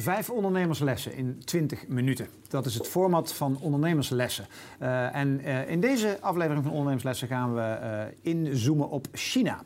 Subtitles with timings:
[0.00, 2.26] Vijf ondernemerslessen in 20 minuten.
[2.48, 4.46] Dat is het format van ondernemerslessen.
[4.82, 9.62] Uh, en uh, in deze aflevering van ondernemerslessen gaan we uh, inzoomen op China.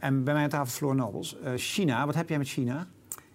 [0.00, 1.36] en bij mij aan tafel Floor Nobels.
[1.56, 2.86] China, wat heb jij met China?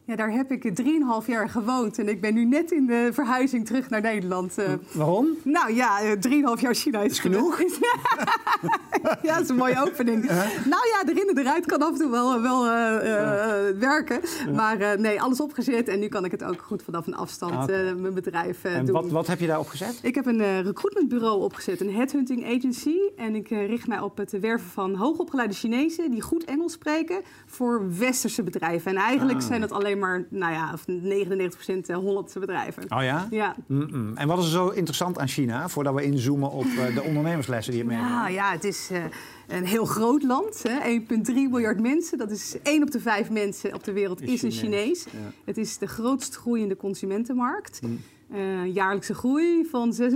[0.05, 3.65] Ja, daar heb ik 3,5 jaar gewoond en ik ben nu net in de verhuizing
[3.65, 4.59] terug naar Nederland.
[4.59, 5.27] Uh, Waarom?
[5.43, 6.21] Nou ja, 3,5
[6.61, 7.59] jaar China is, is genoeg.
[9.21, 10.25] ja, dat is een mooie opening.
[10.65, 14.19] Nou ja, erin en eruit kan af en toe wel, wel uh, uh, werken.
[14.53, 17.93] Maar nee, alles opgezet en nu kan ik het ook goed vanaf een afstand okay.
[17.93, 18.95] mijn bedrijf en doen.
[18.95, 19.99] Wat, wat heb je daar opgezet?
[20.01, 22.97] Ik heb een recruitmentbureau opgezet, een headhunting agency.
[23.15, 27.97] En ik richt mij op het werven van hoogopgeleide Chinezen die goed Engels spreken voor
[27.97, 28.91] westerse bedrijven.
[28.91, 29.47] En eigenlijk ah.
[29.47, 32.83] zijn dat alleen maar, nou ja, 99% Hollandse bedrijven.
[32.83, 33.27] Oh ja?
[33.31, 33.55] Ja.
[33.67, 34.17] Mm -mm.
[34.17, 37.73] En wat is er zo interessant aan China, voordat we inzoomen op uh, de ondernemerslessen
[37.73, 38.13] die je meemaakt?
[38.13, 39.03] Nou ja, het is uh,
[39.47, 40.63] een heel groot land.
[40.67, 42.17] 1,3 miljard mensen.
[42.17, 45.03] Dat is 1 op de 5 mensen op de wereld is, is een Chinees.
[45.03, 45.31] Ja.
[45.45, 47.81] Het is de grootst groeiende consumentenmarkt.
[47.81, 47.99] Mm.
[48.33, 50.07] Uh, jaarlijkse groei van 6,5,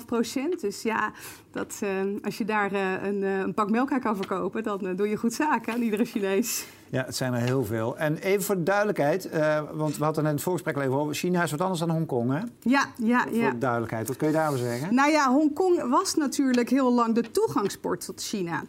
[0.00, 0.60] 7,5 procent.
[0.60, 1.12] Dus ja,
[1.54, 1.90] dat, uh,
[2.24, 5.34] als je daar uh, een, een, pak melk aan kan verkopen, dan doe je goed
[5.34, 6.66] zaken aan iedere Chinees.
[6.90, 7.98] Ja, het zijn er heel veel.
[7.98, 9.28] En even voor de duidelijkheid,
[9.72, 11.14] want we hadden net in het voorgesprek al even over...
[11.14, 12.40] China is wat anders dan Hongkong, hè?
[12.60, 13.50] Ja, ja, voor ja.
[13.50, 14.94] de duidelijkheid, wat kun je daarover zeggen?
[14.94, 18.62] Nou ja, Hongkong was natuurlijk heel lang de toegangspoort tot China.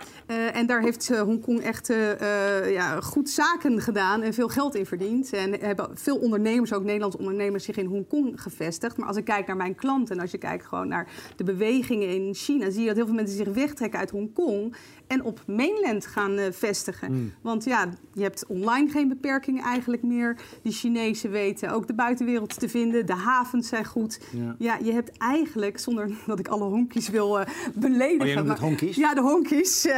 [0.54, 1.94] en daar heeft Hongkong echt
[2.68, 5.34] ja, goed zaken gedaan en veel geld in verdiend.
[5.34, 8.98] En hebben veel ondernemers, ook Nederlandse ondernemers, zich in Hongkong gevestigd.
[8.98, 12.10] Maar als ik kijk naar mijn klanten en als je kijkt gewoon naar de bewegingen
[12.10, 14.76] in China, zie je dat heel veel mensen zich wegtrekken uit Hongkong
[15.08, 17.12] en op mainland gaan uh, vestigen.
[17.12, 17.34] Mm.
[17.42, 20.38] Want ja, je hebt online geen beperkingen eigenlijk meer.
[20.62, 23.06] Die Chinezen weten ook de buitenwereld te vinden.
[23.06, 24.20] De havens zijn goed.
[24.32, 28.42] Ja, ja je hebt eigenlijk, zonder dat ik alle honkies wil uh, beledigen.
[28.42, 28.96] Oh, het honkies?
[28.96, 29.86] Ja, de honkies.
[29.86, 29.94] Uh,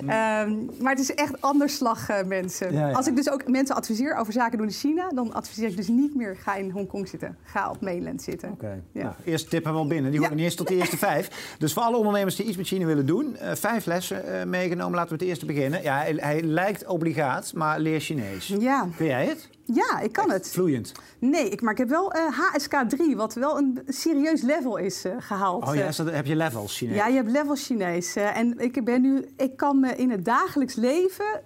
[0.00, 0.10] mm.
[0.10, 2.72] um, maar het is echt anders slag, mensen.
[2.72, 2.94] Ja, ja.
[2.94, 5.88] Als ik dus ook mensen adviseer over zaken doen in China, dan adviseer ik dus
[5.88, 7.36] niet meer ga in Hongkong zitten.
[7.42, 8.50] Ga op mainland zitten.
[8.50, 8.64] Oké.
[8.64, 8.82] Okay.
[8.92, 9.02] Ja.
[9.02, 10.10] Nou, eerste tip hebben we al binnen.
[10.10, 11.54] Die horen niet eens tot de eerste vijf.
[11.58, 14.94] Dus voor alle ondernemers die iets met China willen doen, vijf lessen meegenomen.
[14.94, 15.82] Laten we het eerste beginnen.
[15.82, 18.46] Ja, hij, hij, lijkt obligaat, maar leer Chinees.
[18.58, 18.88] Ja.
[18.96, 19.48] Kun jij het?
[19.64, 20.50] Ja, ik kan het.
[20.50, 20.92] Vloeiend?
[21.18, 25.04] Nee, ik, maar ik heb wel uh, HSK 3, wat wel een serieus level is
[25.04, 25.68] uh, gehaald.
[25.68, 26.96] Oh ja, is dat, heb je levels Chinees?
[26.96, 28.16] Ja, je hebt levels Chinees.
[28.16, 31.42] Uh, en ik ben nu, ik kan me in het dagelijks leven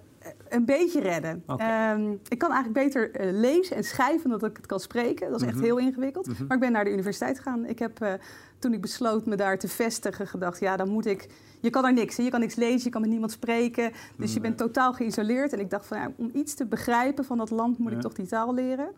[0.49, 1.43] een beetje redden.
[1.47, 1.93] Okay.
[1.93, 5.31] Um, ik kan eigenlijk beter uh, lezen en schrijven dan dat ik het kan spreken.
[5.31, 5.69] Dat is echt mm -hmm.
[5.69, 6.27] heel ingewikkeld.
[6.27, 6.47] Mm -hmm.
[6.47, 7.65] Maar ik ben naar de universiteit gegaan.
[7.65, 8.13] Ik heb, uh,
[8.59, 10.59] toen ik besloot me daar te vestigen, gedacht...
[10.59, 11.27] ja, dan moet ik...
[11.59, 12.17] Je kan daar niks.
[12.17, 12.23] Hè?
[12.23, 13.91] Je kan niks lezen, je kan met niemand spreken.
[14.17, 15.53] Dus je bent totaal geïsoleerd.
[15.53, 17.77] En ik dacht van, ja, om iets te begrijpen van dat land...
[17.77, 17.95] moet ja.
[17.95, 18.89] ik toch die taal leren.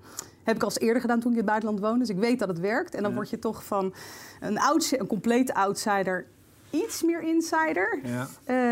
[0.44, 2.00] Heb ik al eens eerder gedaan toen ik in het buitenland woonde.
[2.00, 2.96] Dus ik weet dat het werkt.
[2.96, 3.16] En dan ja.
[3.16, 3.94] word je toch van
[4.40, 4.60] een,
[5.00, 6.26] een complete outsider
[6.70, 8.00] iets meer insider.
[8.04, 8.28] Ja.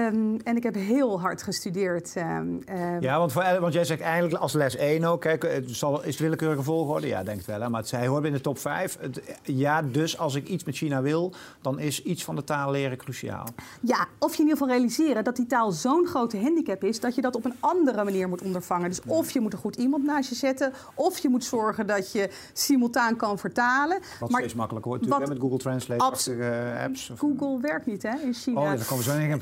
[0.08, 2.13] Um, en ik heb heel hard gestudeerd.
[2.16, 6.03] Um, um, ja, want, voor, want jij zegt eigenlijk als les 1 ook, het zal,
[6.03, 7.07] is het willekeurige volgorde?
[7.07, 7.62] Ja, denk het wel.
[7.62, 7.69] Hè?
[7.69, 8.97] Maar het, hij hoort in de top 5.
[9.00, 12.72] Het, ja, dus als ik iets met China wil, dan is iets van de taal
[12.72, 13.47] leren cruciaal.
[13.81, 17.00] Ja, of je in ieder geval realiseren dat die taal zo'n grote handicap is...
[17.00, 18.90] dat je dat op een andere manier moet ondervangen.
[18.90, 19.12] Dus ja.
[19.12, 20.74] of je moet een goed iemand naast je zetten...
[20.94, 24.00] of je moet zorgen dat je simultaan kan vertalen.
[24.19, 27.09] Wat maar, steeds makkelijker wordt natuurlijk, met Google Translate, apps.
[27.09, 28.59] Of, Google werkt niet hè, in China.
[28.59, 29.34] Oh, ja, daar komen we zo in.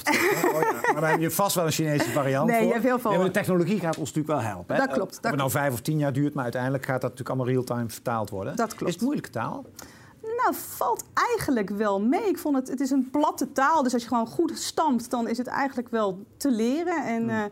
[0.55, 0.71] Oh, ja.
[0.91, 2.67] Maar dan heb je vast wel een Chinese variant Nee, voor.
[2.67, 3.09] je hebt heel veel.
[3.09, 4.75] Nee, maar de technologie gaat ons natuurlijk wel helpen.
[4.75, 4.81] Hè?
[4.81, 5.11] Dat klopt.
[5.11, 7.53] Of dat het nou vijf of tien jaar duurt, maar uiteindelijk gaat dat natuurlijk allemaal
[7.53, 8.55] real-time vertaald worden.
[8.55, 8.87] Dat klopt.
[8.87, 9.65] Is het moeilijke taal?
[10.21, 12.27] Nou, valt eigenlijk wel mee.
[12.27, 15.27] Ik vond het, het is een platte taal, dus als je gewoon goed stampt, dan
[15.27, 17.05] is het eigenlijk wel te leren.
[17.05, 17.29] En, hmm.
[17.29, 17.43] uh,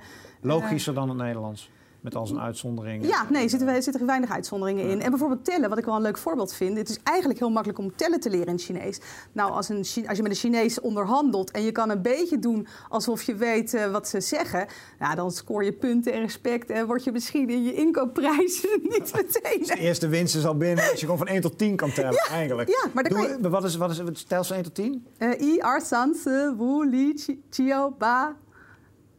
[0.41, 1.71] Logischer uh, dan het Nederlands?
[2.03, 3.07] Met al zijn uitzonderingen.
[3.07, 5.01] Ja, nee, er zitten, er zitten weinig uitzonderingen in.
[5.01, 6.77] En bijvoorbeeld tellen, wat ik wel een leuk voorbeeld vind.
[6.77, 8.99] Het is eigenlijk heel makkelijk om tellen te leren in Chinees.
[9.31, 12.67] Nou, als, een, als je met een Chinees onderhandelt en je kan een beetje doen
[12.89, 14.67] alsof je weet uh, wat ze zeggen.
[14.99, 19.13] Ja, dan scoor je punten en respect en word je misschien in je inkoopprijs niet
[19.15, 19.59] meteen.
[19.59, 21.91] Dus de eerste winst is al binnen als je gewoon van 1 tot 10 kan
[21.91, 22.69] tellen, ja, eigenlijk.
[22.69, 23.49] Ja, maar dan je...
[23.49, 25.05] Wat is, wat is het stel van 1 tot 10?
[25.17, 28.35] Uh, I, R, San, Se, Wu, Li, Chiao, Ba,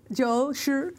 [0.09, 0.93] Jo, Shi.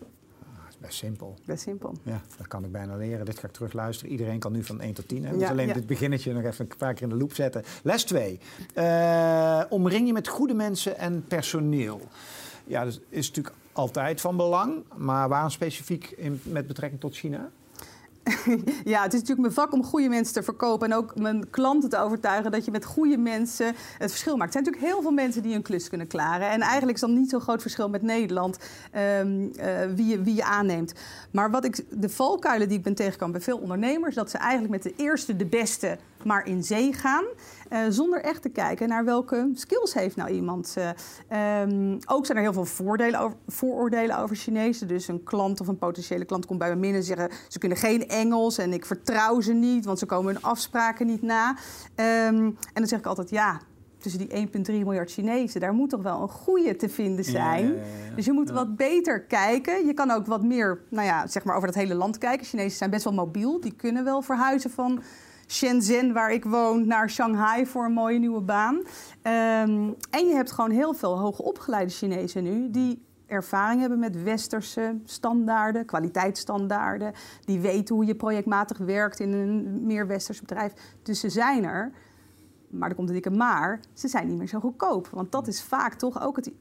[0.86, 1.36] Best simpel.
[1.46, 1.96] Best simpel.
[2.04, 3.26] Ja, dat kan ik bijna leren.
[3.26, 4.12] Dit ga ik terug luisteren.
[4.12, 5.26] Iedereen kan nu van 1 tot 10.
[5.26, 5.34] Hè?
[5.34, 5.74] Ja, alleen ja.
[5.74, 7.64] dit beginnetje nog even een paar keer in de loop zetten.
[7.84, 8.40] Les 2.
[8.76, 12.02] Uh, omring je met goede mensen en personeel.
[12.64, 14.84] Ja, dat is natuurlijk altijd van belang.
[14.96, 17.52] Maar waarom specifiek in, met betrekking tot China?
[18.94, 20.92] ja, het is natuurlijk mijn vak om goede mensen te verkopen.
[20.92, 23.66] En ook mijn klanten te overtuigen dat je met goede mensen
[23.98, 24.56] het verschil maakt.
[24.56, 26.50] Er zijn natuurlijk heel veel mensen die een klus kunnen klaren.
[26.50, 28.58] En eigenlijk is dan niet zo'n groot verschil met Nederland
[29.20, 30.94] um, uh, wie, je, wie je aanneemt.
[31.32, 34.72] Maar wat ik, de valkuilen die ik ben tegengekomen bij veel ondernemers, dat ze eigenlijk
[34.72, 37.24] met de eerste de beste maar in zee gaan.
[37.70, 40.76] Uh, zonder echt te kijken naar welke skills heeft nou iemand.
[40.78, 44.88] Uh, um, ook zijn er heel veel voordelen over, vooroordelen over Chinezen.
[44.88, 47.30] Dus een klant of een potentiële klant komt bij me binnen en zeggen...
[47.48, 49.86] ze kunnen geen Engels en ik vertrouw ze niet...
[49.86, 51.50] want ze komen hun afspraken niet na.
[51.50, 51.58] Um,
[52.36, 53.62] en dan zeg ik altijd, ja,
[53.98, 57.76] tussen die 1,3 miljard Chinezen, daar moet toch wel een goede te vinden zijn.
[58.16, 59.86] dus je moet wat beter kijken.
[59.86, 62.46] Je kan ook wat meer, nou ja, zeg maar over het hele land kijken.
[62.46, 63.60] Chinezen zijn best wel mobiel.
[63.60, 65.02] Die kunnen wel verhuizen van
[65.48, 68.82] Shenzhen, waar ik woon, naar Shanghai voor een mooie nieuwe baan.
[69.22, 75.00] Ehm, en je hebt gewoon heel veel hoogopgeleide Chinezen nu die ervaring hebben met westerse
[75.06, 77.14] standaarden, kwaliteitsstandaarden.
[77.46, 80.74] Die weten hoe je projectmatig werkt in een meer westers bedrijf.
[81.04, 81.92] Dus ze zijn er.
[82.70, 83.80] Maar er komt een dikke maar.
[83.94, 85.08] Ze zijn niet meer zo goedkoop.
[85.08, 86.52] Want dat is vaak toch ook het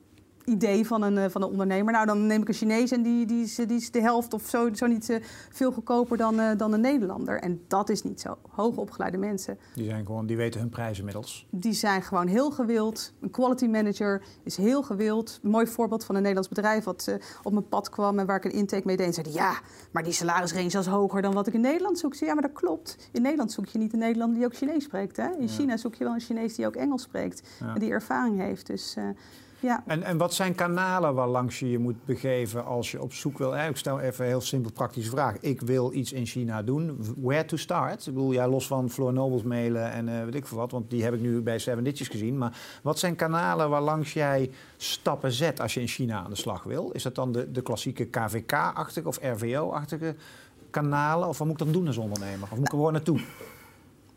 [0.44, 1.92] idee van een, eh, van een ondernemer.
[1.92, 4.48] Nou, dan neem ik een Chinees en die, die, is, die is de helft of
[4.48, 5.16] zo, zo niet uh,
[5.50, 7.40] veel goedkoper dan, uh, dan een Nederlander.
[7.40, 8.38] En dat is niet zo.
[8.48, 9.58] Hoogopgeleide mensen.
[9.74, 11.46] Die, zijn gewoon, die weten hun prijzen inmiddels.
[11.50, 13.12] Die zijn gewoon heel gewild.
[13.20, 15.40] Een quality manager is heel gewild.
[15.42, 18.36] Een mooi voorbeeld van een Nederlands bedrijf wat uh, op mijn pad kwam en waar
[18.36, 19.06] ik een intake mee deed.
[19.06, 22.14] En zei ja, maar die salarisrange is hoger dan wat ik in Nederland zoek.
[22.14, 23.08] ja, maar dat klopt.
[23.12, 25.16] In Nederland zoek je niet een Nederlander die ook Chinees spreekt.
[25.16, 25.28] Hè?
[25.38, 27.48] In China zoek je wel een Chinees die ook Engels spreekt.
[27.74, 28.66] En die ervaring heeft.
[28.66, 28.96] Dus
[29.64, 29.82] ja.
[29.86, 33.38] En, en wat zijn kanalen waar langs je je moet begeven als je op zoek
[33.38, 33.56] wil?
[33.56, 35.36] Ik stel even een heel simpel praktische vraag.
[35.40, 36.98] Ik wil iets in China doen.
[37.16, 38.06] Where to start?
[38.06, 40.90] Ik bedoel, ja, los van Floor Nobles mailen en uh, weet ik veel wat, want
[40.90, 42.38] die heb ik nu bij Seven Ditches gezien.
[42.38, 46.36] Maar wat zijn kanalen waar langs jij stappen zet als je in China aan de
[46.36, 46.90] slag wil?
[46.90, 50.14] Is dat dan de, de klassieke KVK-achtige of RVO-achtige
[50.70, 51.28] kanalen?
[51.28, 52.42] Of wat moet ik dan doen als ondernemer?
[52.42, 53.20] Of moet ik er gewoon naartoe?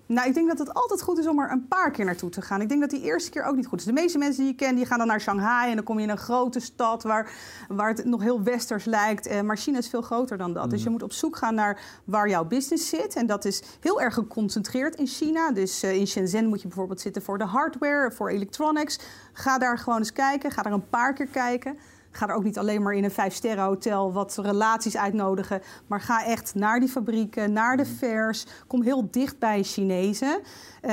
[0.07, 2.41] Nou, ik denk dat het altijd goed is om er een paar keer naartoe te
[2.41, 2.61] gaan.
[2.61, 3.85] Ik denk dat die eerste keer ook niet goed is.
[3.85, 5.69] De meeste mensen die je kent, die gaan dan naar Shanghai...
[5.69, 7.31] en dan kom je in een grote stad waar,
[7.67, 9.27] waar het nog heel westers lijkt.
[9.27, 10.69] Eh, maar China is veel groter dan dat.
[10.69, 10.91] Dus je mm.
[10.91, 13.15] moet op zoek gaan naar waar jouw business zit.
[13.15, 15.51] En dat is heel erg geconcentreerd in China.
[15.51, 18.99] Dus uh, in Shenzhen moet je bijvoorbeeld zitten voor de hardware, voor electronics.
[19.33, 20.51] Ga daar gewoon eens kijken.
[20.51, 21.77] Ga daar een paar keer kijken.
[22.17, 25.61] Ga er ook niet alleen maar in een vijf-sterren hotel wat relaties uitnodigen.
[25.87, 27.95] Maar ga echt naar die fabrieken, naar de mm.
[27.95, 28.45] fairs.
[28.67, 30.39] Kom heel dicht bij Chinezen.
[30.81, 30.91] Uh,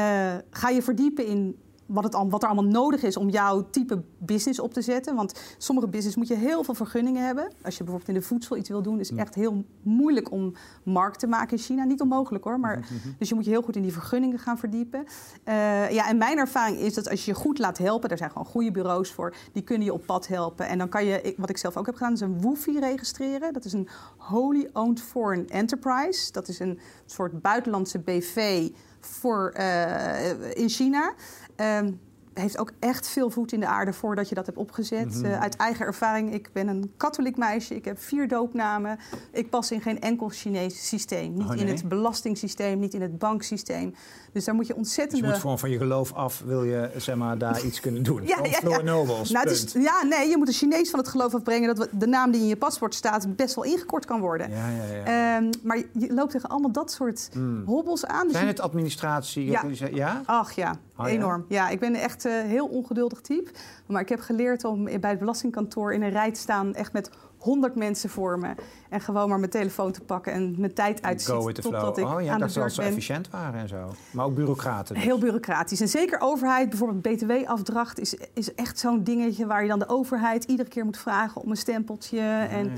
[0.51, 1.64] ga je verdiepen in
[1.95, 5.15] wat, het, wat er allemaal nodig is om jouw type business op te zetten.
[5.15, 7.45] Want sommige business moet je heel veel vergunningen hebben.
[7.63, 10.53] Als je bijvoorbeeld in de voedsel iets wil doen, is het echt heel moeilijk om
[10.83, 11.85] markt te maken in China.
[11.85, 12.89] Niet onmogelijk hoor, maar
[13.19, 15.05] dus je moet je heel goed in die vergunningen gaan verdiepen.
[15.45, 18.31] Uh, ja, en mijn ervaring is dat als je je goed laat helpen, er zijn
[18.31, 20.69] gewoon goede bureaus voor, die kunnen je op pad helpen.
[20.69, 23.53] En dan kan je, wat ik zelf ook heb gedaan, is een WOFI registreren.
[23.53, 23.89] Dat is een
[24.19, 26.33] Wholly Owned Foreign Enterprise.
[26.33, 28.69] Dat is een soort buitenlandse BV
[29.07, 31.15] voor, uh, in China.
[31.57, 32.01] Um,
[32.35, 35.15] heeft ook echt veel voet in de aarde voordat je dat hebt opgezet.
[35.15, 38.99] Mm uit eigen ervaring, ik ben een katholiek meisje, ik heb vier doopnamen.
[39.33, 41.33] Ik pas in geen enkel Chinees systeem.
[41.33, 43.95] Niet oh, in het belastingssysteem, niet in het banksysteem.
[44.33, 45.11] Dus daar moet je ontzettend.
[45.11, 48.03] Dus je moet gewoon van je geloof af, wil je zeg maar, daar iets kunnen
[48.03, 48.23] doen.
[48.27, 48.83] ja, ja, ja.
[48.83, 52.31] Nou, is, ja, nee, je moet een Chinees van het geloof afbrengen dat de naam
[52.31, 54.51] die in je paspoort staat best wel ingekort kan worden.
[54.51, 55.37] Ja, ja, ja.
[55.37, 57.65] Um, maar je loopt tegen allemaal dat soort mm.
[57.67, 58.25] hobbels aan.
[58.25, 59.45] Dus Zijn het administratie?
[59.45, 59.65] Ja.
[59.93, 60.23] ja?
[60.25, 61.45] Ach ja, oh, enorm.
[61.49, 61.69] Ja.
[61.69, 63.51] ik ben echt uh, heel ongeduldig type.
[63.87, 67.11] Maar ik heb geleerd om bij het belastingkantoor in een rij te staan, echt met
[67.45, 68.55] 100 mensen voor me.
[68.89, 72.33] En gewoon maar mijn telefoon te pakken en mijn tijd uitzitten totdat ik oh, ja,
[72.33, 73.95] aan dat de beurt zo efficiënt waren en zo.
[74.11, 74.95] Maar ook bureaucraten.
[74.95, 75.05] Dus.
[75.05, 75.81] Heel bureaucratisch.
[75.81, 77.99] En zeker overheid, bijvoorbeeld btw-afdracht...
[77.99, 81.41] Is, is echt zo'n dingetje waar je dan de overheid iedere keer moet vragen...
[81.41, 82.21] om een stempeltje.
[82.51, 82.73] En,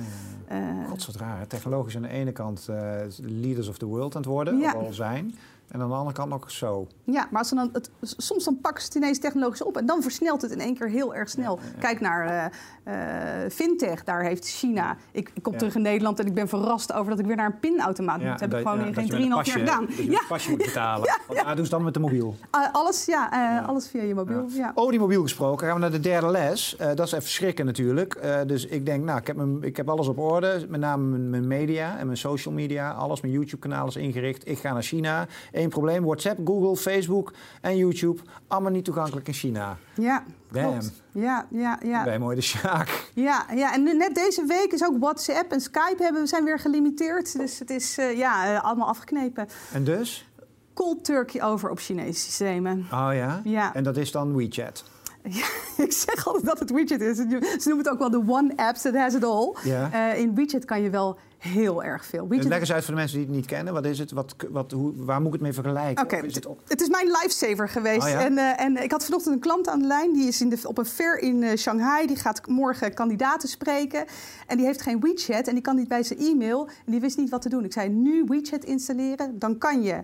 [0.53, 1.47] uh, God, wat raar.
[1.47, 2.77] Technologisch aan de ene kant uh,
[3.17, 4.73] leaders of the world aan het worden, ja.
[4.73, 5.35] al zijn...
[5.69, 6.87] En aan de andere kant nog zo.
[7.05, 10.03] Ja, maar als dan het, soms dan pakken ze het ineens technologisch op en dan
[10.03, 11.59] versnelt het in één keer heel erg snel.
[11.79, 12.53] Kijk naar
[12.85, 14.97] uh, uh, fintech, daar heeft China.
[15.13, 17.47] Ik, ik kom terug in Nederland en ik ben verrast over dat ik weer naar
[17.47, 18.29] een pinautomaat moet.
[18.29, 19.87] Dat heb ik gewoon in geen 3,5 jaar gedaan.
[19.87, 20.21] Dat je ja.
[20.29, 21.09] pasje moet betalen.
[21.29, 21.55] ja, ja.
[21.55, 22.37] doen ze dan met de mobiel?
[22.57, 24.47] Uh, alles, ja, alles via je mobiel.
[24.49, 24.73] Ja.
[24.75, 26.77] Over die mobiel gesproken, gaan we naar de derde les.
[26.79, 28.21] dat is even schrikken natuurlijk.
[28.47, 30.67] dus ik denk, nou, ik heb, mijn, ik heb alles op orde.
[30.69, 32.91] Met name mijn, mijn media en mijn social media.
[32.91, 34.49] Alles, mijn YouTube-kanaal is ingericht.
[34.49, 35.27] Ik ga naar China.
[35.57, 36.05] Eén probleem.
[36.05, 38.23] WhatsApp, Google, Facebook en YouTube.
[38.47, 39.77] Allemaal niet toegankelijk in China.
[39.95, 40.93] Ja, Klopt.
[41.13, 42.05] Ja, ja, ja.
[42.05, 43.11] Bij mooi de Sjaak.
[43.15, 46.59] Ja, ja, en net deze week is ook WhatsApp en Skype hebben, we zijn weer
[46.59, 47.39] gelimiteerd.
[47.39, 49.49] Dus het is uh, ja, uh, allemaal afgeknepen.
[49.73, 50.29] En dus?
[50.75, 52.79] Cold turkey over op Chinese systemen.
[52.93, 53.41] Oh ja?
[53.45, 53.75] Ja.
[53.75, 54.85] En dat is dan WeChat?
[55.29, 55.47] Ja,
[55.85, 57.17] ik zeg altijd dat het WeChat is.
[57.17, 59.57] Ze noemen het ook wel de one app that has it all.
[59.65, 59.91] Ja.
[59.93, 62.29] Uh, in WeChat kan je wel heel erg veel.
[62.29, 62.49] WeChat...
[62.49, 63.73] Leg eens uit voor de mensen die het niet kennen.
[63.73, 64.11] Wat is het?
[64.13, 66.05] Wat, wat, hoe, waar moet ik het mee vergelijken?
[66.05, 68.07] Oké, het, het, is mijn lifesaver geweest.
[68.07, 68.25] Oh, ja?
[68.25, 70.13] en, uh, en ik had vanochtend een klant aan de lijn.
[70.13, 72.07] Die is in de, op een fair in uh, Shanghai.
[72.07, 74.05] Die gaat morgen kandidaten spreken.
[74.47, 75.47] En die heeft geen WeChat.
[75.47, 76.67] En die kan niet bij zijn e-mail.
[76.67, 77.65] En die wist niet wat te doen.
[77.65, 79.39] Ik zei, nu WeChat installeren.
[79.39, 80.03] Dan kan je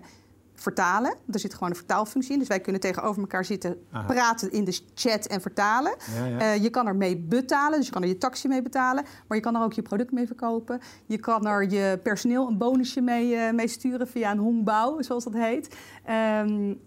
[0.63, 1.15] vertalen.
[1.31, 2.39] Er zit gewoon een vertaalfunctie in.
[2.39, 3.77] Dus wij kunnen tegenover elkaar zitten,
[4.07, 5.93] praten in de chat en vertalen.
[6.39, 9.03] Eh, je kan er mee betalen, dus je kan er je taxi mee betalen.
[9.27, 10.81] Maar je kan er ook je product mee verkopen.
[11.05, 15.23] Je kan er je personeel een bonusje mee, uh, mee sturen via een hongbouw, zoals
[15.23, 15.75] dat heet.
[16.45, 16.79] Um,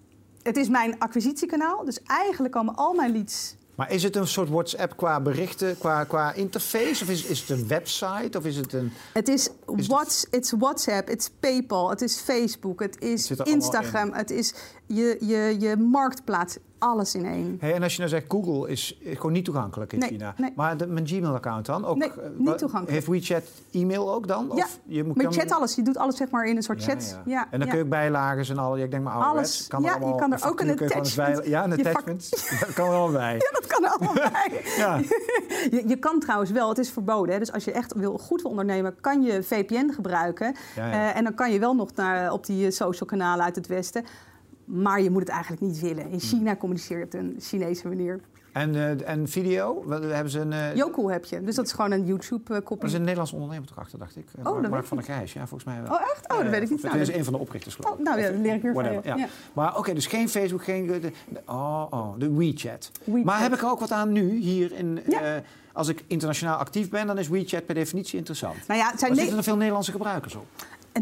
[0.42, 1.84] het is mijn acquisitiekanaal.
[1.84, 6.04] Dus eigenlijk komen al mijn leads maar is het een soort WhatsApp qua berichten, qua,
[6.04, 7.02] qua interface?
[7.02, 8.38] Of is, is het een website?
[8.38, 8.92] Of is het een...
[9.12, 14.30] Het is, is it's WhatsApp, het is PayPal, het is Facebook, het is Instagram, het
[14.30, 14.54] is
[14.86, 17.56] je, je, je marktplaats alles in één.
[17.60, 20.34] Hey, en als je nou zegt Google is gewoon niet toegankelijk in China.
[20.36, 20.52] Nee.
[20.56, 21.84] Maar de, mijn Gmail-account dan?
[21.84, 22.90] Ook, nee, eh, niet toegankelijk.
[22.90, 24.50] Heeft WeChat e-mail ook dan?
[24.54, 25.74] Ja, of je moet, maar je chat alles.
[25.74, 27.18] Je doet alles zeg maar in een soort chat.
[27.24, 28.78] Ja, en dan kun je ook bijlagen en al.
[28.78, 29.66] Ik denk maar alles.
[29.66, 31.46] Kan ja, allemaal, je kan er ook een attachment.
[31.46, 32.30] ja, een attachment.
[32.60, 33.32] dat kan er allemaal bij.
[33.32, 34.62] Ja, dat kan er allemaal bij.
[34.76, 34.96] ja.
[35.76, 37.32] je, je kan trouwens wel, het is verboden.
[37.32, 40.54] Hè, dus als je echt wil, goed wil ondernemen, kan je VPN gebruiken.
[40.78, 44.04] Uh, en dan kan je wel nog naar, op die social kanalen uit het Westen.
[44.66, 46.10] Maar je moet het eigenlijk niet willen.
[46.10, 48.20] In China communiceer je op een Chinese manier.
[48.52, 49.84] En, uh, en video?
[49.88, 50.74] Hebben ze een, uh...
[50.74, 51.42] Yoku heb je.
[51.42, 52.80] Dus dat is gewoon een YouTube-kopie.
[52.80, 54.28] Er is een Nederlands ondernemer toch achter, dacht ik.
[54.38, 55.92] Oh, Mark, Mark van der Grijs, ja, volgens mij wel.
[55.92, 56.32] Oh, echt?
[56.32, 56.82] Oh, dat weet ik niet.
[56.82, 57.98] Nou, is een van de oprichters, geloof ik.
[57.98, 59.28] Oh, nou ja, dat leer ik weer van ja.
[59.52, 60.86] Maar oké, dus geen Facebook, geen...
[60.86, 61.12] De,
[61.46, 62.90] oh, oh, de WeChat.
[63.04, 63.24] WeChat.
[63.24, 65.00] Maar heb ik er ook wat aan nu, hier in...
[65.08, 65.18] Uh,
[65.72, 68.56] als ik internationaal actief ben, dan is WeChat per definitie interessant.
[68.66, 70.46] Nou ja, zijn er zitten er veel Nederlandse gebruikers op?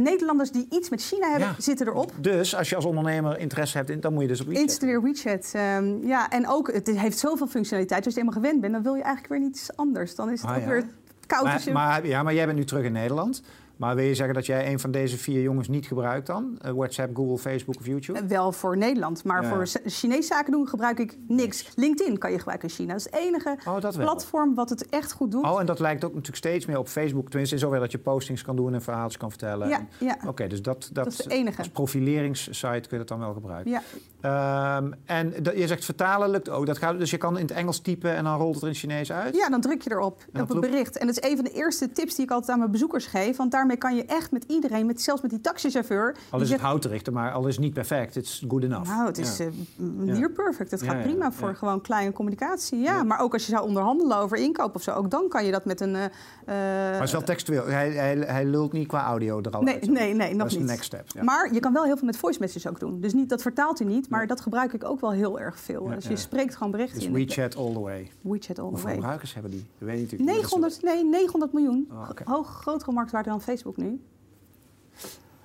[0.02, 2.12] Nederlanders die iets met China hebben, zitten erop.
[2.16, 4.62] Dus als je als ondernemer interesse hebt, dan moet je dus op WeChat.
[4.62, 5.52] Installeer WeChat.
[5.56, 8.04] Um, ja, en ook, het heeft zoveel functionaliteit.
[8.04, 10.14] Als je helemaal gewend bent, dan wil je eigenlijk weer niets anders.
[10.14, 10.84] Dan is het ah, ook weer
[11.26, 11.44] koud.
[11.44, 13.42] Maar, maar, ja, maar jij bent nu terug in Nederland.
[13.76, 16.58] Maar wil je zeggen dat jij een van deze vier jongens niet gebruikt dan?
[16.64, 18.20] Uh, WhatsApp, Google, Facebook of YouTube?
[18.20, 21.72] Uh, wel voor Nederland, maar voor Chinese zaken doen gebruik ik niks.
[21.76, 22.92] LinkedIn kan je gebruiken in China.
[22.92, 25.44] Dat is het enige oh, platform wat het echt goed doet.
[25.44, 27.28] Oh, en dat lijkt ook natuurlijk steeds meer op Facebook.
[27.28, 29.68] Tenminste, in zover dat je postings kan doen en verhaaltjes kan vertellen.
[29.68, 30.16] Ja, ja.
[30.26, 31.58] Oké, dus dat, dat, dat is het enige.
[31.58, 33.70] Als profileringssite kun je dat dan wel gebruiken.
[33.70, 33.82] Ja.
[34.76, 36.66] Um, en je zegt vertalen lukt ook.
[36.66, 38.74] Dat gaat, dus je kan in het Engels typen en dan rolt het er in
[38.74, 39.36] Chinees uit?
[39.36, 40.98] Ja, dan druk je erop, op het bericht.
[40.98, 43.36] En dat is een van de eerste tips die ik altijd aan mijn bezoekers geef.
[43.36, 46.16] Want daarmee kan je echt met iedereen, met, zelfs met die taxichauffeur...
[46.30, 48.14] Al is het houterichter, maar al is niet perfect.
[48.14, 48.90] Het is good enough.
[48.90, 49.44] Nou, het is ja.
[49.44, 50.70] uh, near perfect.
[50.70, 52.78] Het gaat prima voor gewoon kleine communicatie.
[52.78, 53.02] Ja.
[53.02, 54.90] maar ook als je zou onderhandelen over inkoop of zo...
[54.90, 55.94] ook dan kan je dat met een...
[55.94, 56.00] Uh,
[56.46, 57.66] maar het is wel textueel.
[57.66, 59.90] Hij, hij, hij lult niet qua audio er al nee, uit.
[59.90, 60.66] Nee, nee, nog dat is niet.
[60.66, 61.22] next step.
[61.22, 63.00] Maar je kan wel heel veel met voice messages ook doen.
[63.00, 65.88] Dus niet, dat vertaalt hij niet, maar dat gebruik ik ook wel heel erg veel.
[65.94, 67.12] dus je spreekt gewoon berichten dus in.
[67.12, 68.10] WeChat all the way.
[68.20, 68.70] WeChat all the way.
[68.70, 69.64] Hoeveel gebruikers hebben die?
[69.78, 71.88] Dat weet ik natuurlijk 900, nee, 900 miljoen.
[71.90, 74.00] Oh, Hoog, grotere marktwaarde dan Facebook nu.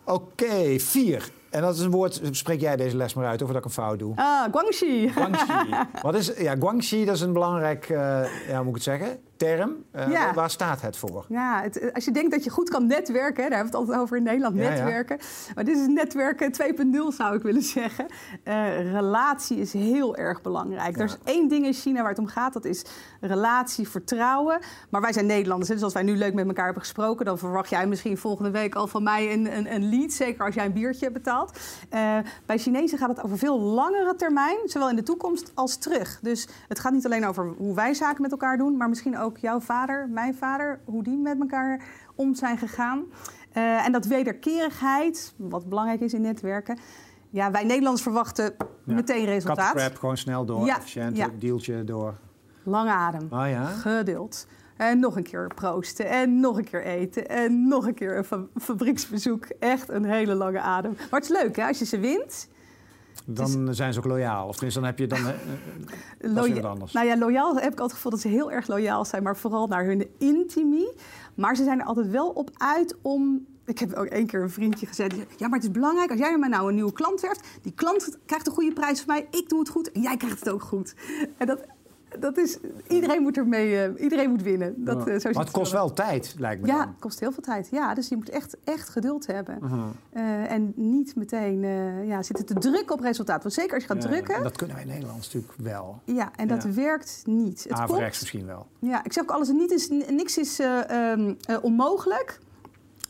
[0.05, 1.31] Oké, vier.
[1.49, 3.71] En dat is een woord, spreek jij deze les maar uit, of dat ik een
[3.71, 4.15] fout doe.
[4.15, 5.09] Ah, Guangxi.
[5.09, 5.75] Guangxi.
[6.01, 7.97] Wat is, ja, Guangxi, dat is een belangrijk, uh,
[8.47, 9.19] ja, hoe moet ik het zeggen?
[9.39, 9.85] term.
[9.95, 11.25] Uh, Waar staat het voor?
[11.29, 13.99] Ja, het, als je denkt dat je goed kan netwerken, daar hebben we het altijd
[13.99, 15.19] over in Nederland, netwerken.
[15.55, 16.51] Maar dit is netwerken
[17.11, 18.05] 2.0 zou ik willen zeggen.
[18.43, 20.97] Uh, relatie is heel erg belangrijk.
[20.97, 22.85] Er is één ding in China waar het om gaat, dat is
[23.21, 24.59] relatie, vertrouwen.
[24.89, 27.69] Maar wij zijn Nederlanders, dus als wij nu leuk met elkaar hebben gesproken, dan verwacht
[27.69, 30.73] jij misschien volgende week al van mij een, een, een lead, zeker als jij een
[30.73, 31.38] biertje betaalt.
[31.45, 36.19] Uh, bij Chinezen gaat het over veel langere termijn, zowel in de toekomst als terug.
[36.21, 39.37] Dus het gaat niet alleen over hoe wij zaken met elkaar doen, maar misschien ook
[39.37, 41.81] jouw vader, mijn vader, hoe die met elkaar
[42.15, 43.03] om zijn gegaan.
[43.53, 46.79] Uh, en dat wederkerigheid, wat belangrijk is in netwerken.
[47.29, 49.75] Ja, wij Nederlanders verwachten meteen resultaat.
[49.75, 51.29] Cut gewoon snel door, ja, efficiënt, ja.
[51.39, 52.17] deeltje door.
[52.63, 53.65] Lange adem, oh, ja.
[53.65, 54.47] geduld.
[54.79, 56.09] En nog een keer proosten.
[56.09, 57.29] En nog een keer eten.
[57.29, 59.45] En nog een keer een fabrieksbezoek.
[59.59, 60.91] Echt een hele lange adem.
[60.91, 61.67] Maar het is leuk, hè?
[61.67, 62.47] Als je ze wint,
[63.25, 64.47] dan zijn ze ook loyaal.
[64.47, 65.19] Of tenminste, dan heb je dan.
[66.57, 66.93] Uh, anders.
[66.93, 69.67] Nou ja, loyaal heb ik altijd gevoeld dat ze heel erg loyaal zijn, maar vooral
[69.67, 70.91] naar hun intimie.
[71.35, 74.49] Maar ze zijn er altijd wel op uit om ik heb ook één keer een
[74.49, 75.15] vriendje gezegd.
[75.37, 77.47] Ja, maar het is belangrijk als jij mij nou een nieuwe klant werft.
[77.61, 79.27] Die klant krijgt een goede prijs van mij.
[79.41, 80.93] Ik doe het goed en jij krijgt het ook goed.
[81.37, 81.65] En dat,
[82.19, 84.85] dat is, iedereen moet ermee, uh, iedereen moet winnen.
[84.85, 87.43] Dat, uh, zo maar het kost wel tijd, lijkt me Ja, het kost heel veel
[87.43, 87.67] tijd.
[87.71, 89.59] Ja, dus je moet echt, echt geduld hebben.
[90.13, 91.59] Uh, en niet meteen
[92.05, 93.41] ja, zitten te drukken op resultaat.
[93.43, 94.35] Want zeker als je gaat drukken...
[94.35, 96.01] En dat kunnen wij in Nederland natuurlijk wel.
[96.03, 97.63] Ja, en dat werkt niet.
[97.63, 98.67] Het Averechts misschien wel.
[98.79, 100.59] Ja, ik zeg ook alles, niet is, niks is
[100.91, 102.39] um, onmogelijk...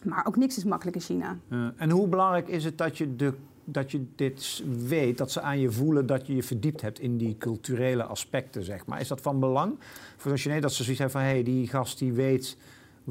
[0.04, 1.38] Maar ook niks is makkelijk in China.
[1.78, 3.34] en hoe belangrijk is het dat je de
[3.72, 7.18] dat je dit weet, dat ze aan je voelen dat je je verdiept hebt in
[7.18, 9.00] die culturele aspecten, zeg maar.
[9.00, 9.76] Is dat van belang
[10.18, 12.58] voor de Chinees dat ze zoiets hebben van, hé, hey, die gast die weet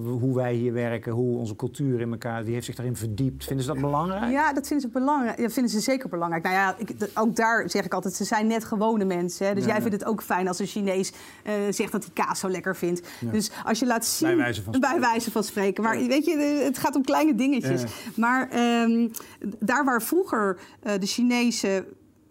[0.05, 3.45] hoe wij hier werken, hoe onze cultuur in elkaar, die heeft zich daarin verdiept.
[3.45, 4.33] Vinden ze dat belangrijk?
[4.33, 5.39] Ja, dat vinden ze belangrijk.
[5.39, 6.45] Ja, vinden ze zeker belangrijk.
[6.45, 9.47] Nou ja, ik, ook daar zeg ik altijd, ze zijn net gewone mensen.
[9.47, 9.55] Hè?
[9.55, 11.13] Dus jij vindt het ook fijn als een Chinees
[11.47, 13.09] uh, zegt dat hij kaas zo lekker vindt.
[13.33, 14.29] Dus als je laat zien...
[14.29, 15.01] Bij wijze van spreken.
[15.01, 15.83] Bij wijze van spreken.
[15.83, 17.85] Maar weet je, het gaat om kleine dingetjes.
[18.17, 18.49] Maar
[18.83, 19.11] um,
[19.59, 21.87] daar waar vroeger uh, de Chinezen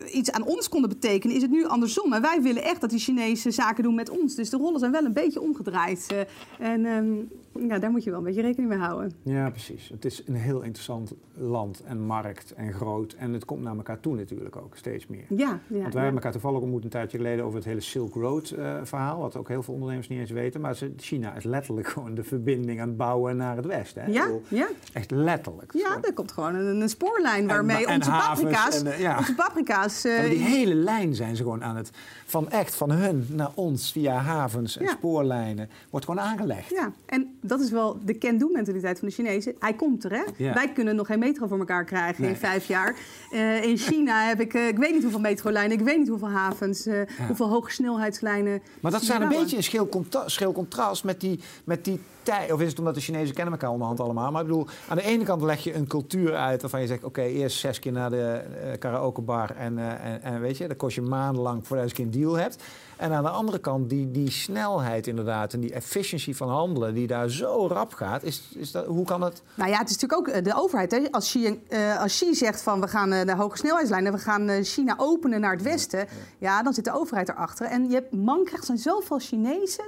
[0.05, 2.13] iets aan ons konden betekenen, is het nu andersom.
[2.13, 4.35] En wij willen echt dat die Chinezen zaken doen met ons.
[4.35, 6.07] Dus de rollen zijn wel een beetje omgedraaid.
[6.13, 7.29] Uh, en um,
[7.67, 9.11] ja, daar moet je wel een beetje rekening mee houden.
[9.23, 9.89] Ja, precies.
[9.89, 13.13] Het is een heel interessant land en markt en groot.
[13.13, 15.25] En het komt naar elkaar toe natuurlijk ook steeds meer.
[15.29, 15.97] Ja, ja Want wij ja.
[15.99, 19.19] hebben elkaar toevallig ontmoet een tijdje geleden over het hele Silk Road uh, verhaal.
[19.19, 20.61] Wat ook heel veel ondernemers niet eens weten.
[20.61, 24.03] Maar China is letterlijk gewoon de verbinding aan het bouwen naar het westen.
[24.03, 24.11] Hè?
[24.11, 24.67] Ja, bedoel, ja.
[24.93, 25.73] Echt letterlijk.
[25.73, 29.17] Ja, er komt gewoon een, een spoorlijn waarmee en, onze, paprika's, en, uh, ja.
[29.17, 29.86] onze paprika's...
[30.05, 31.91] Uh, ja, die hele lijn zijn ze gewoon aan het...
[32.25, 35.69] Van echt van hun naar ons via havens en spoorlijnen.
[35.89, 36.69] Wordt gewoon aangelegd.
[36.69, 39.55] Ja, en dat is wel de can-do-mentaliteit van de Chinezen.
[39.59, 40.23] Hij komt er, hè?
[40.37, 40.53] Ja.
[40.53, 42.31] Wij kunnen nog geen metro voor elkaar krijgen nee.
[42.31, 42.95] in vijf jaar.
[43.31, 46.29] Uh, in China heb ik, uh, ik weet niet hoeveel metrolijnen, ik weet niet hoeveel
[46.29, 46.87] havens,
[47.27, 48.61] hoeveel hoge snelheidslijnen.
[48.79, 52.51] Maar dat staat een beetje in schil, contra schil contrast met die, met die tijd.
[52.51, 54.31] Of is het omdat de Chinezen kennen elkaar onderhand allemaal?
[54.31, 57.03] Maar ik bedoel, aan de ene kant leg je een cultuur uit waarvan je zegt:
[57.03, 58.41] oké, okay, eerst zes keer naar de
[58.79, 62.63] karaokebar en, en, en weet je, dat kost je maandenlang voordat je een deal hebt.
[62.97, 67.07] En aan de andere kant die, die snelheid inderdaad en die efficiëntie van handelen die
[67.07, 68.23] daar zo rap gaat.
[68.23, 69.41] Is, is dat, hoe kan dat?
[69.55, 70.91] Nou ja, het is natuurlijk ook de overheid.
[70.91, 71.11] Hè?
[71.11, 74.95] Als, Xi, uh, als Xi zegt van we gaan de hoge snelheidslijnen, we gaan China
[74.97, 75.99] openen naar het westen.
[75.99, 76.05] Ja,
[76.37, 76.63] ja.
[76.63, 77.65] dan zit de overheid erachter.
[77.65, 79.85] En je hebt, man krijgt zijn zoveel Chinezen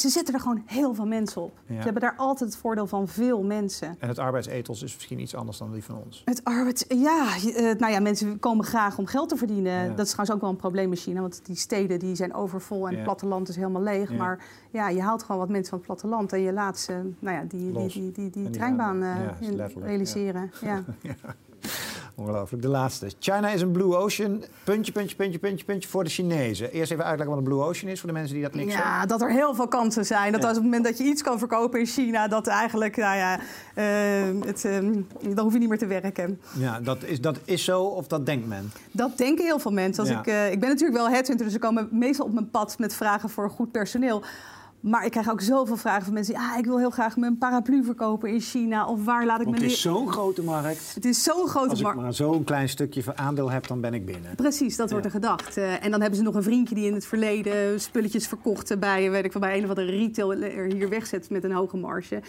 [0.00, 1.58] ze zetten er gewoon heel veel mensen op.
[1.66, 1.76] Ja.
[1.76, 3.96] Ze hebben daar altijd het voordeel van veel mensen.
[3.98, 6.22] En het arbeidsethos is misschien iets anders dan die van ons.
[6.24, 6.84] Het arbeids...
[6.88, 9.72] Ja, uh, nou ja, mensen komen graag om geld te verdienen.
[9.72, 9.88] Ja.
[9.88, 11.20] Dat is trouwens ook wel een probleem in China.
[11.20, 14.12] Want die steden die zijn overvol en het platteland is helemaal leeg.
[14.12, 16.32] Maar ja, je haalt gewoon wat mensen van het platteland...
[16.32, 20.50] en je laat ze nou ja, die, die, die, die, die treinbaan uh, in, realiseren.
[20.60, 20.84] Ja.
[22.18, 22.62] Ongelooflijk.
[22.62, 23.10] De laatste.
[23.18, 24.44] China is een blue ocean.
[24.64, 26.70] Puntje, puntje, puntje, puntje, puntje voor de Chinezen.
[26.72, 28.90] Eerst even uitleggen wat een blue ocean is voor de mensen die dat niks Ja,
[28.90, 29.08] hebben.
[29.08, 30.32] dat er heel veel kansen zijn.
[30.32, 30.48] Dat ja.
[30.48, 33.38] als op het moment dat je iets kan verkopen in China, dat eigenlijk, nou ja,
[33.38, 34.78] uh, het, uh,
[35.34, 36.40] dan hoef je niet meer te werken.
[36.58, 38.72] Ja, dat is, dat is zo of dat denkt men?
[38.92, 40.02] Dat denken heel veel mensen.
[40.02, 40.18] Als Ja.
[40.18, 42.94] ik, uh, ik ben natuurlijk wel headhunter, dus ze komen meestal op mijn pad met
[42.94, 44.22] vragen voor goed personeel.
[44.80, 46.34] Maar ik krijg ook zoveel vragen van mensen.
[46.34, 48.86] Ah, ik wil heel graag mijn paraplu verkopen in China.
[48.86, 49.68] Of waar laat ik Want mijn...
[49.68, 50.94] het is zo'n grote markt.
[50.94, 52.00] Het is zo'n grote Als ik markt.
[52.00, 54.34] maar zo'n klein stukje van aandeel heb, dan ben ik binnen.
[54.34, 55.56] Precies, dat wordt er gedacht.
[55.56, 59.10] Uh, en dan hebben ze nog een vriendje die in het verleden spulletjes verkocht bij,
[59.10, 62.22] weet ik, bij een of andere retailer hier wegzet met een hoge marge.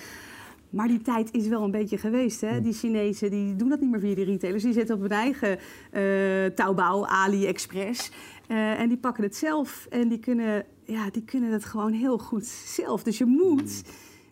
[0.70, 2.42] Maar die tijd is wel een beetje geweest.
[2.42, 2.62] Hè?
[2.62, 4.64] Die Chinezen die doen dat niet meer via die retailers.
[4.64, 5.60] Die zitten op hun eigen
[5.94, 8.12] uh, Taobao, AliExpress.
[8.48, 9.88] Uh, en die pakken het zelf.
[9.90, 13.04] En die kunnen, ja, die kunnen het gewoon heel goed zelf.
[13.04, 13.82] Dus je moet,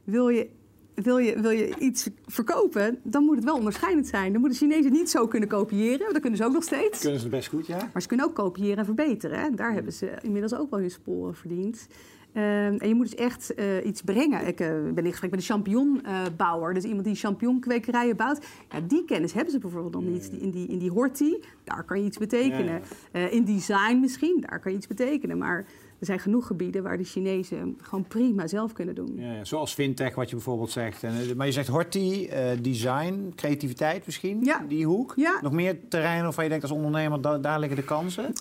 [0.03, 0.49] wil je,
[0.93, 4.31] wil je, wil je iets verkopen, dan moet het wel onderscheidend zijn.
[4.31, 6.13] Dan moeten Chinezen niet zo kunnen kopiëren.
[6.13, 7.01] Dat kunnen ze ook nog steeds.
[7.01, 7.89] Kunnen ze best goed, ja.
[7.93, 9.39] Maar ze kunnen ook kopiëren en verbeteren.
[9.39, 9.49] Hè?
[9.55, 11.87] Daar hebben ze inmiddels ook wel hun sporen verdiend.
[12.33, 14.47] Uh, en je moet dus echt uh, iets brengen.
[14.47, 16.73] Ik uh, ben in gesprek met een champignonbouwer.
[16.73, 18.45] dus iemand die champignonkwekerijen bouwt.
[18.71, 20.31] Ja, die kennis hebben ze bijvoorbeeld nog niet.
[20.39, 22.81] In die, in die horti, daar kan je iets betekenen.
[23.13, 23.27] Ja, ja.
[23.27, 25.37] in design misschien, daar kan je iets betekenen.
[25.37, 25.65] Maar
[25.99, 29.13] er zijn genoeg gebieden waar de Chinezen gewoon prima zelf kunnen doen.
[29.15, 29.45] Ja, ja.
[29.45, 31.03] Zoals fintech, wat je bijvoorbeeld zegt.
[31.03, 32.29] En, maar je zegt horti,
[32.61, 34.65] design, creativiteit misschien, ja.
[34.67, 35.13] die hoek.
[35.15, 35.39] Ja.
[35.41, 38.33] Nog meer terreinen waarvan je denkt als ondernemer, da daar liggen de kansen?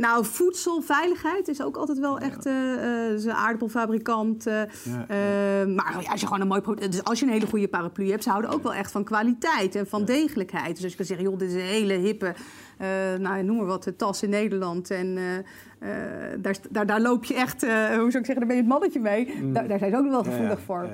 [0.00, 2.44] nou, voedselveiligheid is ook altijd wel echt...
[2.44, 4.46] een aardappelfabrikant.
[4.46, 8.10] Uh, uh, maar als je gewoon een mooi dus als je een hele goede paraplu
[8.10, 10.74] hebt, ze houden ook wel echt van kwaliteit en van degelijkheid.
[10.74, 12.32] Dus als je kan zeggen, joh, dit is een hele hippe, uh,
[13.18, 14.90] nou noem maar wat, de tas in Nederland.
[14.90, 15.18] En
[16.38, 19.00] daar, daar, daar, loop je echt, hoe zou ik zeggen, daar ben je het mannetje
[19.00, 19.34] mee.
[19.40, 19.52] Mm.
[19.52, 20.88] Daar, daar, zijn ze ook nog wel gevoelig ja, voor.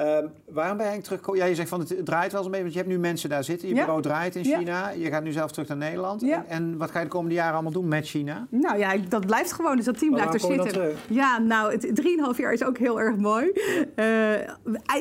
[0.00, 1.40] Uh, waarom ben je eigenlijk teruggekomen?
[1.40, 3.28] Ja, je zegt van het draait wel eens een beetje, want je hebt nu mensen
[3.28, 3.68] daar zitten.
[3.68, 3.80] Je ja.
[3.80, 4.90] bureau draait in China.
[4.90, 6.20] Je gaat nu zelf terug naar Nederland.
[6.20, 6.36] Ja.
[6.36, 8.46] En, en, wat ga je de komende jaren allemaal doen met China?
[8.50, 9.76] Nou ja, dat blijft gewoon.
[9.76, 10.92] Dus dat team maar blijft er zitten.
[11.08, 12.02] Ja, nou, het
[12.34, 13.52] 3,5 jaar is ook heel erg mooi.
[13.96, 14.32] Uh,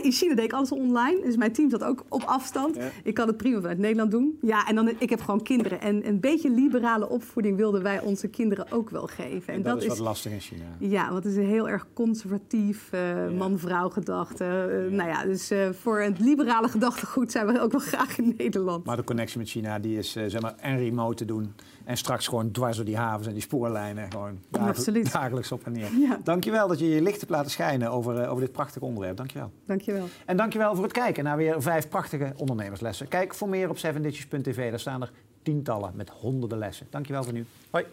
[0.01, 1.21] in China deed ik alles online.
[1.23, 2.77] Dus mijn team zat ook op afstand.
[3.03, 4.37] Ik kan het prima vanuit Nederland doen.
[4.41, 5.81] Ja, en dan, ik heb gewoon kinderen.
[5.81, 9.47] En een beetje liberale opvoeding wilden wij onze kinderen ook wel geven.
[9.47, 10.65] En, en dat, dat, is wat lastig in China.
[10.79, 13.29] Ja, want het is een heel erg conservatief uh, ja.
[13.37, 14.85] man-vrouw gedachte.
[14.85, 18.33] Uh, nou ja, dus uh, voor het liberale gedachtegoed zijn we ook wel graag in
[18.37, 18.85] Nederland.
[18.85, 21.53] Maar de connectie met China die is uh, zeg maar en remote te doen.
[21.85, 24.11] En straks gewoon dwars door die havens en die spoorlijnen.
[24.11, 25.89] Gewoon dagelijks, dagelijks op en neer.
[25.99, 26.19] Ja.
[26.23, 29.17] Dankjewel dat je je licht hebt laten schijnen over, over dit prachtige onderwerp.
[29.17, 29.51] Dankjewel.
[29.65, 30.07] Dankjewel.
[30.25, 33.07] En dankjewel voor het kijken naar weer vijf prachtige ondernemerslessen.
[33.07, 34.69] Kijk voor meer op 7ditches.tv.
[34.69, 36.87] Daar staan er tientallen met honderden lessen.
[36.89, 37.45] Dankjewel voor nu.
[37.69, 37.85] Hoi.